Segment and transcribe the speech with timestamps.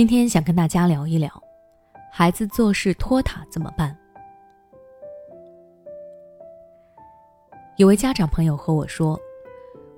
[0.00, 1.30] 今天想跟大家聊一聊，
[2.10, 3.94] 孩子做事拖沓怎么办？
[7.76, 9.20] 有位家长朋友和我说：“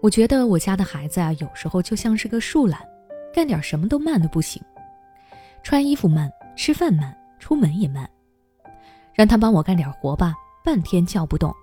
[0.02, 2.80] 我觉得我家的孩子啊，有时候就像是个树懒，
[3.32, 4.60] 干点什么都慢的不行，
[5.62, 8.10] 穿衣服慢，吃饭慢，出门也慢。
[9.14, 10.34] 让他帮我干点活吧，
[10.64, 11.54] 半天叫不动。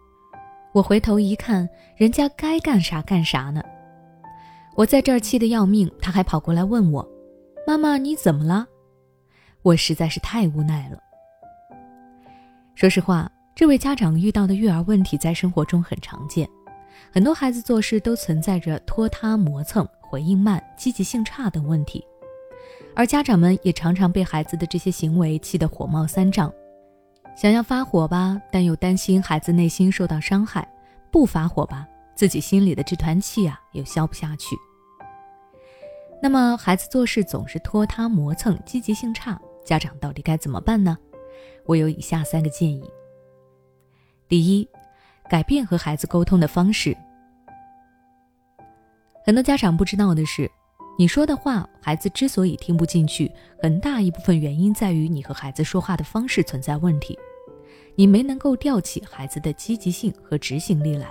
[0.72, 1.68] 我回头一看，
[1.98, 3.62] 人家该干啥干啥呢。
[4.76, 7.06] 我在这儿气得要命，他还跑过来问我
[7.70, 8.66] ：‘妈妈，你怎么了？’
[9.62, 10.98] 我实在是太无奈了。
[12.74, 16.50] 说实话。”这位家长遇到的育儿问题在生活中很常见，
[17.12, 22.02] 很多孩子做事都存在着拖沓、磨蹭、回应慢、积极性差等问题，
[22.96, 26.50] 而家长们也常常被孩子的这些行为气得火冒三丈，
[27.36, 30.64] 想要发火吧，但又担心孩子内心受到伤害；
[31.12, 34.56] 不发火吧，自己心里的这团气啊又消不下去。
[36.22, 40.98] 那么，孩子做事总是拖沓、磨蹭、积极性差，家长到底该怎么办呢？
[41.66, 42.84] 我有以下三个建议。
[44.28, 44.68] 第一，
[45.30, 46.96] 改变和孩子沟通的方式。
[49.26, 50.50] 很多家长不知道的是，
[50.98, 57.18] 你说的话，孩子之所以听不进去，很大一部分原因在于你和孩子说话的方式存在问题，
[57.96, 61.08] 你没能够吊起孩子的积极性和执行力来。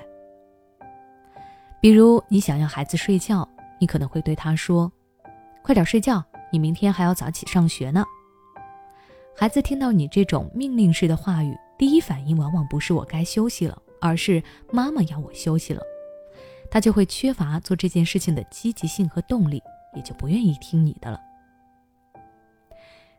[1.80, 4.90] 比如，你想要孩子睡觉，你可能会对他说
[5.68, 8.02] ：“快点睡觉，你明天还要早起上学呢。”
[9.36, 11.54] 孩子听到你这种命令式的话语。
[11.76, 15.82] 第一反应往往不是我该休息了，而是妈妈要我休息了，
[16.70, 19.62] 他就会缺乏做这件事情的积极性和动力，
[19.94, 21.20] 也就不愿意听你的了。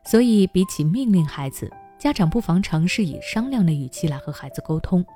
[0.04, 1.70] 所以，比起命令孩子，
[2.00, 5.06] 家长不妨尝试以商量的语气来和孩子沟通，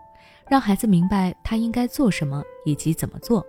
[0.48, 3.44] 让孩子明白他应该做什么以及怎么做，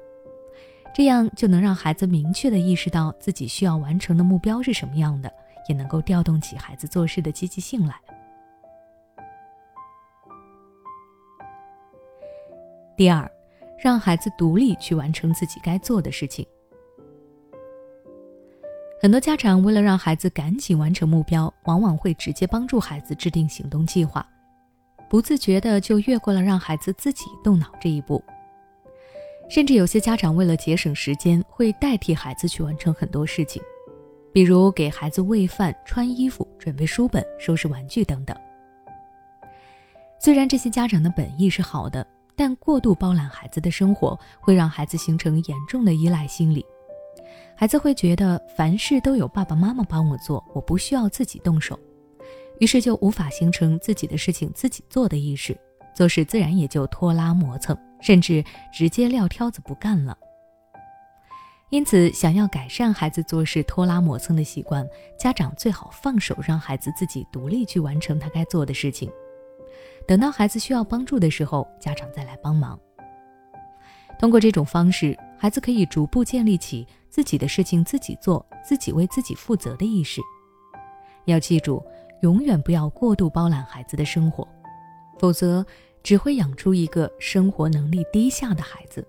[0.96, 5.30] 这样就能让孩子明确的意识到自己需要完成的目标是什么样的，
[5.68, 8.00] 也能够调动起孩子做事的积极性来。
[12.96, 13.30] 第二，
[13.78, 16.48] 让孩子独立去完成自己该做的事情。
[19.02, 24.26] 很多家长为了让孩子赶紧完成目标，往往会直接帮助孩子制定行动计划，
[25.10, 28.24] 不自觉的就越过了让孩子自己动脑这一步。
[29.50, 33.62] 甚至有些家长为了节省时间，会代替孩子去完成很多事情，
[34.34, 38.36] 比如给孩子喂饭、穿衣服、准备书本、收拾玩具等等。
[40.20, 42.06] 虽然这些家长的本意是好的。
[42.38, 46.66] 但过度包揽孩子的生活，会让孩子形成严重的依赖心理。
[47.56, 51.80] 孩子会觉得凡事都有爸爸妈妈帮我做，我不需要自己动手，
[52.60, 55.58] 于是就无法形成自己的事情自己做的意识，
[55.96, 60.18] 做事自然也就拖拉磨蹭，甚至直接撂挑子不干了。
[61.72, 69.12] 因此，想要改善孩子做事拖拉磨蹭的习惯，家长最好放手，让孩子自己独立去完成他该做的事情。
[70.08, 72.80] 等到孩子需要帮助的时候，家长再来帮忙。
[74.20, 80.22] 通过这种方式，孩子可以逐步建立起自己的事情自己做、自己为自己负责的意识。
[81.26, 81.84] 要记住，
[82.22, 84.48] 永远不要过度包揽孩子的生活，
[85.20, 85.66] 否则
[86.06, 89.04] 只会养出一个生活能力低下的孩子。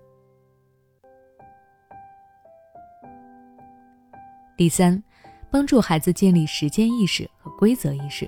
[4.57, 5.03] 第三，
[5.51, 8.27] 帮助孩子建立时间意识和规则意识。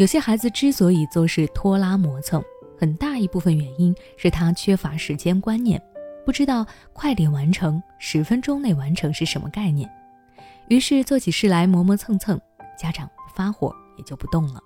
[0.00, 2.42] 有些孩子之所以做事拖拉磨蹭，
[2.76, 5.80] 很大一部分原因是他缺乏时间观念，
[6.24, 9.88] 不知道快点完成、十分钟内完成是什么概念，
[10.66, 12.36] 于是做起事来磨磨蹭蹭，
[12.76, 14.60] 家长不发火也就不动了。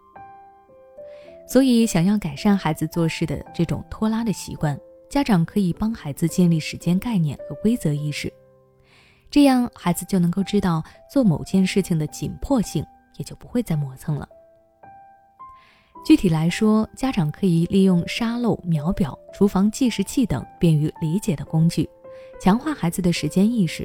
[1.50, 4.78] 所以，想要改善孩子做事的这种拖拉的习惯，
[5.10, 8.32] 家长可以帮孩子建立时间概念和规则意识，
[9.28, 10.80] 这样孩子就能够知道
[11.12, 14.28] 做某件事情的紧迫性，也就不会再磨蹭了。
[16.06, 21.90] 具体来说，家长可以利用沙漏、秒表、厨房计时器等便于理解的工具，
[22.40, 23.84] 强化孩子的时间意识；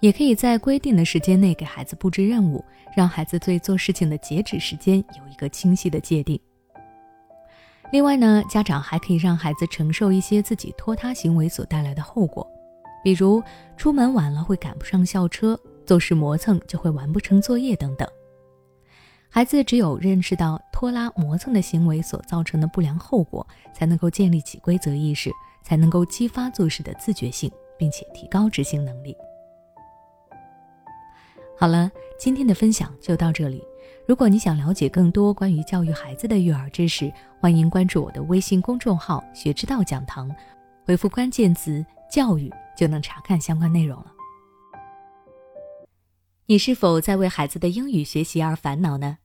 [0.00, 2.64] 也可以在规定的时间内给孩子布置任务，
[2.96, 6.36] 让孩子对做事情的截止时间有一个清晰的界定。
[7.94, 12.44] 另外呢，家长还可以让孩子承受一些自己拖沓行为所带来的后果，
[13.04, 13.40] 比如
[13.76, 15.56] 出门晚了会赶不上校车，
[15.86, 18.08] 做事磨蹭就会完不成作业等等。
[19.28, 25.30] 孩子只有认识到拖拉磨蹭的行为所造成的不良后果，才能够建立起规则意识，
[25.62, 27.48] 才能够激发做事的自觉性，
[27.78, 29.16] 并且提高执行能力。
[31.56, 31.88] 好了，
[32.18, 33.62] 今天的分享就到这里。
[34.06, 40.34] 如果你想了解更多关于教育孩子的育儿知识，欢迎关注我的微信公众号“学之道讲堂”，
[40.84, 44.12] 回复关键词“教育”就能查看相关内容了。
[46.46, 49.18] 你是否在为孩子的英语学习而烦恼呢？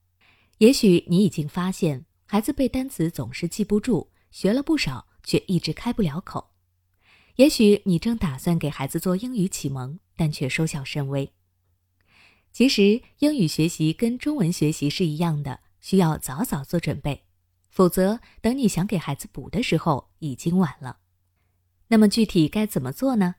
[0.60, 6.52] 也许你已经发现，孩子背单词总是记不住，学了不少却一直开不了口。
[7.36, 11.34] 也许你正打算给孩子做英语启蒙，但却收效甚微。
[12.52, 17.24] 其实，英语学习跟中文学习是一样的，需要早早做准备，
[17.70, 20.98] 否则等你想给孩子补的时候，已经晚了。
[21.88, 23.36] 那么具体该怎么做呢？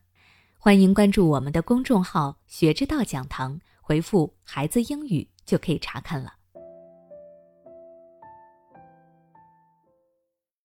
[0.58, 6.34] 欢迎关注我们的公众号“学之道讲堂”，回复“孩子英语”就可以查看了。